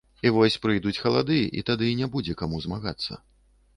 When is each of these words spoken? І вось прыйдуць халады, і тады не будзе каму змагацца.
І 0.27 0.29
вось 0.35 0.55
прыйдуць 0.63 0.93
халады, 1.03 1.37
і 1.61 1.65
тады 1.67 1.91
не 2.03 2.07
будзе 2.17 2.33
каму 2.43 2.65
змагацца. 2.67 3.23